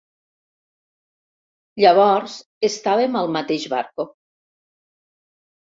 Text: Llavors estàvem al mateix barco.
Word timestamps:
Llavors 1.85 2.39
estàvem 2.73 3.21
al 3.21 3.33
mateix 3.39 3.69
barco. 3.77 4.11